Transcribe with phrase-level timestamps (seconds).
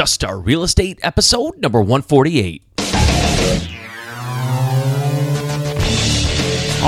[0.00, 2.62] Just Start Real Estate, episode number 148.
[2.78, 2.84] All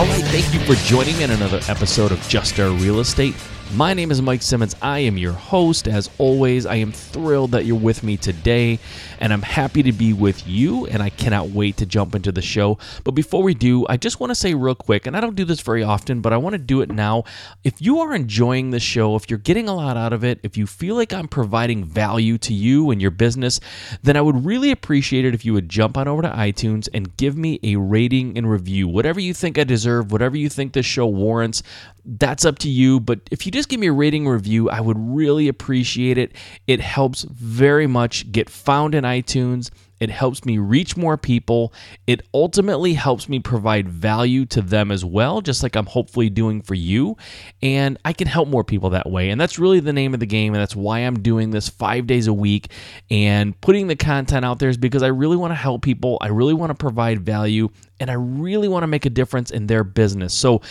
[0.07, 3.35] right, thank you for joining me in another episode of Just Start Real Estate.
[3.75, 4.77] My name is Mike Simmons.
[4.83, 5.89] I am your host.
[5.89, 8.79] As always, I am thrilled that you're with me today,
[9.19, 12.43] and I'm happy to be with you, and I cannot wait to jump into the
[12.43, 12.77] show.
[13.03, 15.47] But before we do, I just want to say real quick, and I don't do
[15.47, 17.25] this very often, but I want to do it now.
[17.65, 20.59] If you are enjoying the show, if you're getting a lot out of it, if
[20.59, 23.59] you feel like I'm providing value to you and your business,
[24.03, 27.17] then I would really appreciate it if you would jump on over to iTunes and
[27.17, 28.87] give me a rating and review.
[28.87, 31.63] Whatever you think I deserve, whatever you think this show warrants,
[32.05, 33.01] that's up to you.
[33.01, 36.33] But if you just give me a rating review, I would really appreciate it.
[36.67, 39.71] It helps very much get found in iTunes.
[40.03, 41.73] It helps me reach more people.
[42.09, 46.61] It ultimately helps me provide value to them as well, just like I'm hopefully doing
[46.61, 47.17] for you.
[47.63, 49.31] And I can help more people that way.
[49.31, 50.55] And that's really the name of the game.
[50.55, 52.73] And that's why I'm doing this five days a week
[53.13, 56.19] and putting the content out there is because I really want to help people.
[56.21, 57.69] I really want to provide value
[58.01, 60.35] and I really want to make a difference in their business.
[60.35, 60.63] So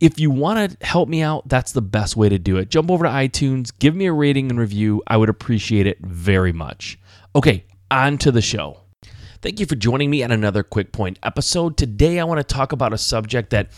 [0.00, 2.70] if you want to help me out, that's the best way to do it.
[2.70, 5.00] Jump over to iTunes, give me a rating and review.
[5.06, 6.98] I would appreciate it very much.
[7.36, 8.79] Okay, on to the show.
[9.42, 11.78] Thank you for joining me at another Quick Point episode.
[11.78, 13.70] Today, I want to talk about a subject that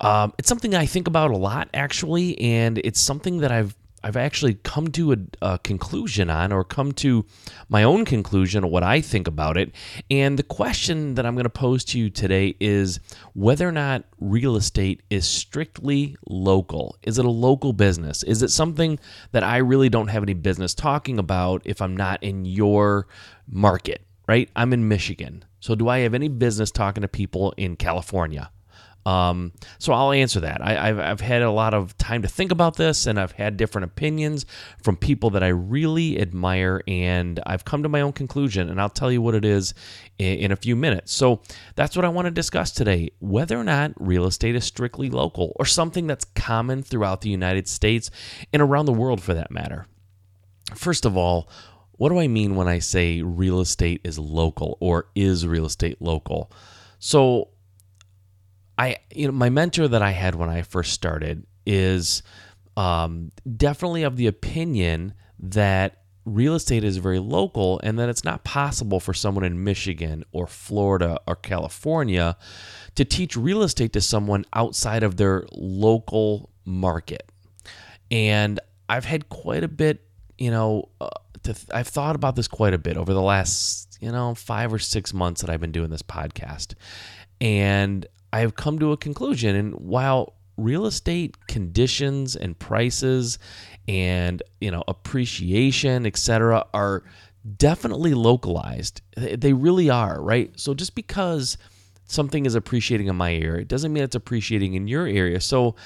[0.00, 4.16] um, it's something I think about a lot, actually, and it's something that I've I've
[4.16, 7.26] actually come to a, a, conclusion on, or come to
[7.68, 9.72] my own conclusion of what I think about it.
[10.10, 12.98] And the question that I'm going to pose to you today is
[13.34, 16.96] whether or not real estate is strictly local.
[17.02, 18.22] Is it a local business?
[18.22, 18.98] Is it something
[19.32, 23.06] that I really don't have any business talking about if I'm not in your
[23.46, 24.00] market?
[24.30, 24.48] Right?
[24.54, 25.44] I'm in Michigan.
[25.58, 28.52] So do I have any business talking to people in California?
[29.04, 29.50] Um,
[29.80, 30.62] so I'll answer that.
[30.62, 33.56] I, have I've had a lot of time to think about this, and I've had
[33.56, 34.46] different opinions
[34.84, 38.88] from people that I really admire, and I've come to my own conclusion, and I'll
[38.88, 39.74] tell you what it is
[40.18, 41.12] in, in a few minutes.
[41.12, 41.40] So
[41.74, 45.56] that's what I want to discuss today: whether or not real estate is strictly local
[45.56, 48.12] or something that's common throughout the United States
[48.52, 49.88] and around the world, for that matter.
[50.76, 51.48] First of all,
[52.00, 56.00] what do I mean when I say real estate is local or is real estate
[56.00, 56.50] local?
[56.98, 57.48] So
[58.78, 62.22] I you know my mentor that I had when I first started is
[62.74, 68.44] um, definitely of the opinion that real estate is very local and that it's not
[68.44, 72.34] possible for someone in Michigan or Florida or California
[72.94, 77.30] to teach real estate to someone outside of their local market.
[78.10, 80.02] And I've had quite a bit,
[80.38, 81.10] you know, uh,
[81.44, 84.72] to th- I've thought about this quite a bit over the last, you know, 5
[84.72, 86.74] or 6 months that I've been doing this podcast.
[87.40, 93.38] And I've come to a conclusion and while real estate conditions and prices
[93.88, 96.64] and, you know, appreciation, etc.
[96.74, 97.02] are
[97.56, 99.00] definitely localized.
[99.16, 100.52] They really are, right?
[100.58, 101.56] So just because
[102.10, 105.40] something is appreciating in my area, it doesn't mean it's appreciating in your area.
[105.40, 105.76] So,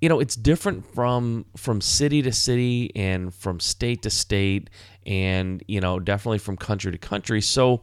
[0.00, 4.70] you know, it's different from from city to city and from state to state
[5.06, 7.40] and, you know, definitely from country to country.
[7.40, 7.82] So,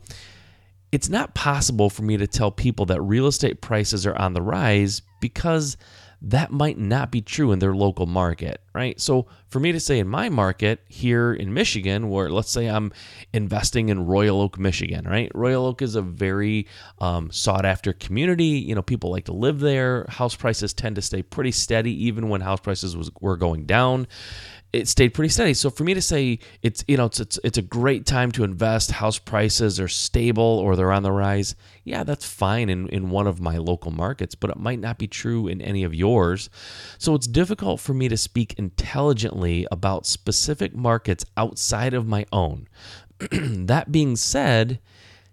[0.92, 4.42] it's not possible for me to tell people that real estate prices are on the
[4.42, 5.78] rise because
[6.24, 9.00] that might not be true in their local market, right?
[9.02, 12.94] So for me to say in my market here in Michigan, where let's say I'm
[13.34, 15.32] investing in Royal Oak, Michigan, right?
[15.34, 16.68] Royal Oak is a very
[17.00, 18.46] um, sought after community.
[18.46, 20.06] You know, people like to live there.
[20.09, 24.08] House prices tend to stay pretty steady even when house prices was, were going down
[24.74, 25.54] it stayed pretty steady.
[25.54, 28.44] So for me to say it's you know it's, it's it's a great time to
[28.44, 31.56] invest, house prices are stable or they're on the rise.
[31.84, 35.08] Yeah, that's fine in in one of my local markets, but it might not be
[35.08, 36.50] true in any of yours.
[36.98, 42.68] So it's difficult for me to speak intelligently about specific markets outside of my own.
[43.32, 44.80] that being said,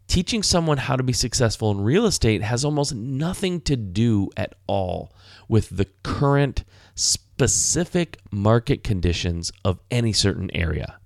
[0.08, 4.54] teaching someone how to be successful in real estate has almost nothing to do at
[4.66, 5.12] all
[5.48, 6.64] with the current
[6.98, 10.98] specific market conditions of any certain area.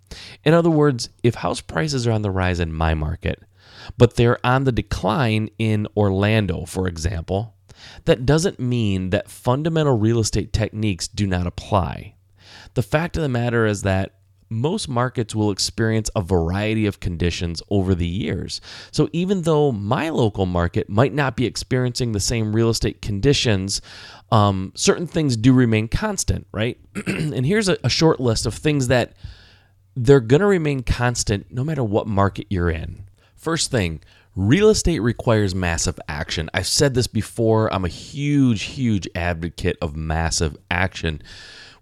[0.44, 3.42] In other words, if house prices are on the rise in my market,
[3.98, 7.54] but they're on the decline in Orlando, for example,
[8.04, 12.14] that doesn't mean that fundamental real estate techniques do not apply.
[12.74, 14.14] The fact of the matter is that
[14.52, 18.60] most markets will experience a variety of conditions over the years.
[18.90, 23.80] So even though my local market might not be experiencing the same real estate conditions,
[24.30, 26.78] um, certain things do remain constant, right?
[27.06, 29.14] and here's a, a short list of things that
[29.96, 33.04] they're going to remain constant no matter what market you're in.
[33.36, 34.00] First thing,
[34.34, 36.48] real estate requires massive action.
[36.54, 37.72] I've said this before.
[37.72, 41.22] I'm a huge, huge advocate of massive action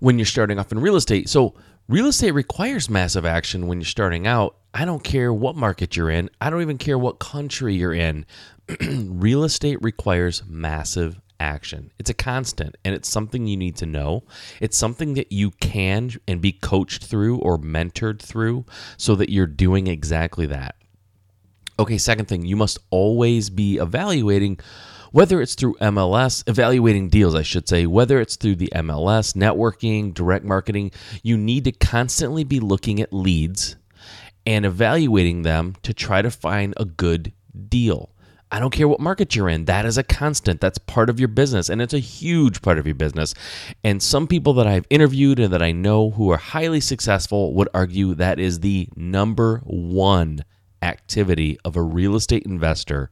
[0.01, 1.29] when you're starting off in real estate.
[1.29, 1.55] So,
[1.91, 4.55] Real estate requires massive action when you're starting out.
[4.73, 8.27] I don't care what market you're in, I don't even care what country you're in.
[8.81, 11.91] Real estate requires massive action.
[11.99, 14.23] It's a constant and it's something you need to know.
[14.61, 18.67] It's something that you can and be coached through or mentored through
[18.97, 20.77] so that you're doing exactly that.
[21.77, 24.61] Okay, second thing, you must always be evaluating
[25.11, 30.15] whether it's through MLS, evaluating deals, I should say, whether it's through the MLS, networking,
[30.15, 30.93] direct marketing,
[31.23, 33.77] you need to constantly be looking at leads
[34.47, 37.33] and evaluating them to try to find a good
[37.69, 38.11] deal.
[38.53, 39.67] I don't care what market you're in.
[39.67, 40.61] That is a constant.
[40.61, 43.33] That's part of your business, and it's a huge part of your business.
[43.85, 47.69] And some people that I've interviewed and that I know who are highly successful would
[47.73, 50.45] argue that is the number one
[50.83, 53.11] activity of a real estate investor,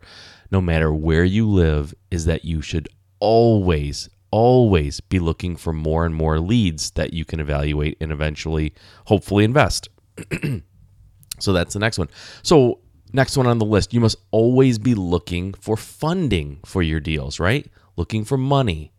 [0.51, 2.89] no matter where you live, is that you should
[3.21, 8.75] always, always be looking for more and more leads that you can evaluate and eventually,
[9.07, 9.89] hopefully, invest.
[11.39, 12.09] so that's the next one.
[12.43, 12.81] So
[13.13, 17.41] Next one on the list, you must always be looking for funding for your deals,
[17.41, 17.67] right?
[17.97, 18.93] Looking for money.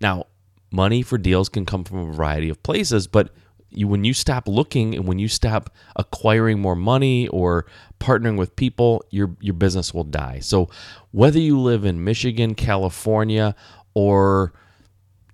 [0.00, 0.26] Now,
[0.70, 3.30] money for deals can come from a variety of places, but
[3.76, 7.66] you, when you stop looking and when you stop acquiring more money or
[8.00, 10.40] partnering with people, your your business will die.
[10.40, 10.70] So,
[11.12, 13.54] whether you live in Michigan, California,
[13.94, 14.52] or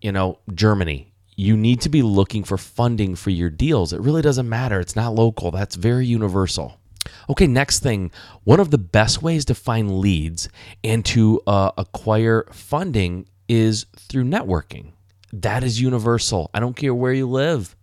[0.01, 3.93] you know, Germany, you need to be looking for funding for your deals.
[3.93, 4.81] It really doesn't matter.
[4.81, 5.51] It's not local.
[5.51, 6.79] That's very universal.
[7.29, 8.11] Okay, next thing.
[8.45, 10.49] One of the best ways to find leads
[10.85, 14.93] and to uh, acquire funding is through networking.
[15.33, 16.51] That is universal.
[16.53, 17.75] I don't care where you live.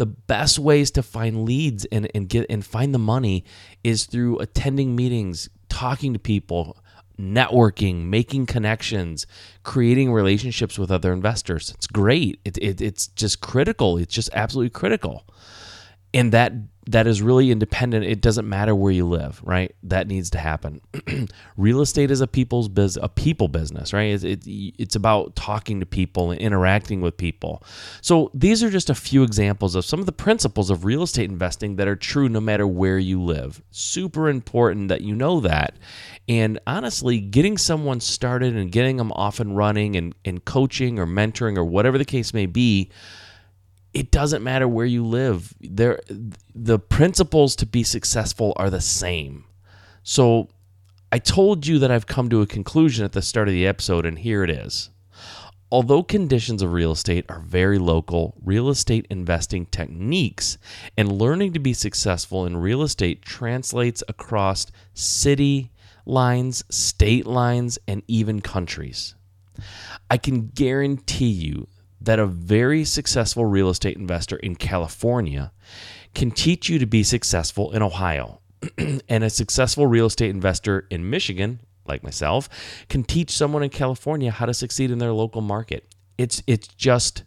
[0.00, 3.44] The best ways to find leads and, and get and find the money
[3.84, 6.78] is through attending meetings, talking to people,
[7.20, 9.26] networking, making connections,
[9.62, 11.70] creating relationships with other investors.
[11.74, 12.40] It's great.
[12.46, 13.98] It, it, it's just critical.
[13.98, 15.26] It's just absolutely critical.
[16.12, 16.52] And that
[16.90, 18.04] that is really independent.
[18.04, 19.74] It doesn't matter where you live, right?
[19.84, 20.80] That needs to happen.
[21.56, 24.12] Real estate is a people's business, a people business, right?
[24.12, 27.62] It's, it, it's about talking to people and interacting with people.
[28.00, 31.30] So these are just a few examples of some of the principles of real estate
[31.30, 33.62] investing that are true no matter where you live.
[33.70, 35.76] Super important that you know that.
[36.28, 41.06] And honestly, getting someone started and getting them off and running and, and coaching or
[41.06, 42.90] mentoring or whatever the case may be
[43.92, 45.54] it doesn't matter where you live.
[45.60, 46.00] There
[46.54, 49.44] the principles to be successful are the same.
[50.02, 50.48] So
[51.12, 54.06] I told you that I've come to a conclusion at the start of the episode
[54.06, 54.90] and here it is.
[55.72, 60.58] Although conditions of real estate are very local, real estate investing techniques
[60.96, 65.70] and learning to be successful in real estate translates across city
[66.06, 69.14] lines, state lines, and even countries.
[70.10, 71.68] I can guarantee you
[72.00, 75.52] that a very successful real estate investor in California
[76.14, 78.40] can teach you to be successful in Ohio.
[79.08, 82.48] and a successful real estate investor in Michigan, like myself,
[82.88, 85.86] can teach someone in California how to succeed in their local market.
[86.18, 87.24] It's it's just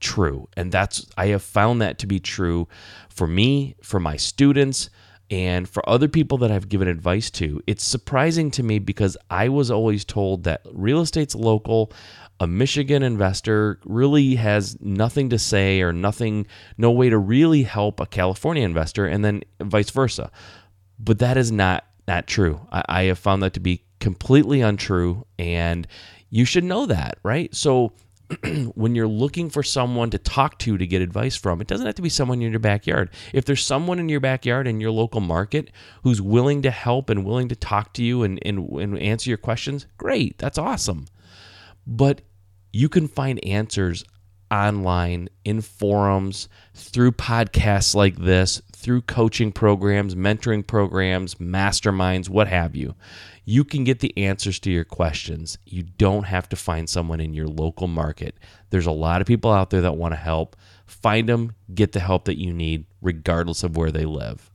[0.00, 0.48] true.
[0.56, 2.68] And that's I have found that to be true
[3.08, 4.90] for me, for my students,
[5.30, 7.62] and for other people that I've given advice to.
[7.66, 11.92] It's surprising to me because I was always told that real estate's local
[12.40, 16.46] a Michigan investor really has nothing to say or nothing,
[16.76, 20.30] no way to really help a California investor, and then vice versa.
[20.98, 22.60] But that is not not true.
[22.70, 25.86] I, I have found that to be completely untrue, and
[26.30, 27.52] you should know that, right?
[27.54, 27.92] So
[28.74, 31.94] when you're looking for someone to talk to to get advice from, it doesn't have
[31.94, 33.10] to be someone in your backyard.
[33.32, 35.70] If there's someone in your backyard in your local market
[36.02, 39.38] who's willing to help and willing to talk to you and, and, and answer your
[39.38, 40.38] questions, great.
[40.38, 41.06] That's awesome.
[41.86, 42.20] But
[42.72, 44.04] you can find answers
[44.50, 52.76] online in forums, through podcasts like this, through coaching programs, mentoring programs, masterminds, what have
[52.76, 52.94] you.
[53.44, 55.58] You can get the answers to your questions.
[55.66, 58.36] You don't have to find someone in your local market.
[58.70, 60.54] There's a lot of people out there that want to help.
[60.86, 64.48] Find them, get the help that you need, regardless of where they live.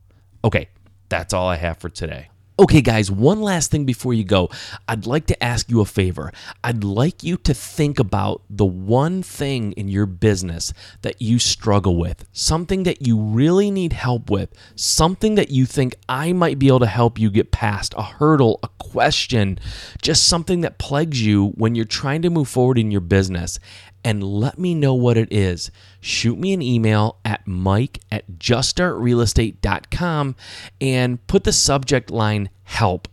[0.46, 0.70] Okay,
[1.10, 2.30] that's all I have for today.
[2.60, 4.48] Okay, guys, one last thing before you go.
[4.88, 6.32] I'd like to ask you a favor.
[6.64, 11.98] I'd like you to think about the one thing in your business that you struggle
[11.98, 16.68] with, something that you really need help with, something that you think I might be
[16.68, 19.58] able to help you get past, a hurdle, a question,
[20.04, 23.58] just something that plagues you when you're trying to move forward in your business
[24.04, 25.72] and let me know what it is.
[26.02, 30.36] Shoot me an email at mike at juststartrealestate.com
[30.82, 33.08] and put the subject line help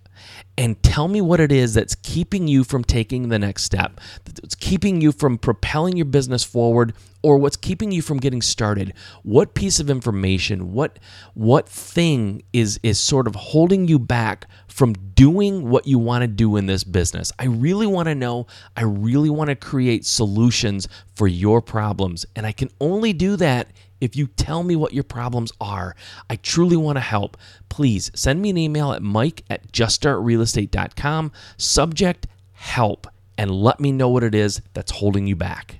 [0.59, 4.55] and tell me what it is that's keeping you from taking the next step, that's
[4.55, 6.93] keeping you from propelling your business forward,
[7.23, 8.95] or what's keeping you from getting started?
[9.23, 10.99] What piece of information what
[11.35, 16.29] what thing is is sort of holding you back from doing what you want to
[16.29, 17.33] do in this business?
[17.39, 18.47] I really want to know.
[18.77, 23.69] I really want to create solutions for your problems and i can only do that
[24.01, 25.95] if you tell me what your problems are,
[26.29, 27.37] I truly want to help.
[27.69, 34.09] Please send me an email at mike at juststartrealestate.com, subject help, and let me know
[34.09, 35.80] what it is that's holding you back.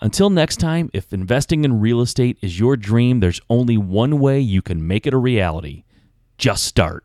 [0.00, 4.38] Until next time, if investing in real estate is your dream, there's only one way
[4.38, 5.84] you can make it a reality
[6.38, 7.04] just start.